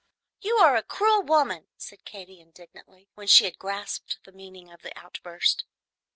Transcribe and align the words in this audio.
"You 0.39 0.55
are 0.57 0.75
a 0.75 0.81
cruel 0.81 1.21
woman," 1.21 1.67
said 1.77 2.05
Katy, 2.05 2.39
indignantly, 2.39 3.09
when 3.13 3.27
she 3.27 3.45
had 3.45 3.59
grasped 3.59 4.17
the 4.23 4.31
meaning 4.31 4.71
of 4.71 4.81
the 4.81 4.97
outburst. 4.97 5.63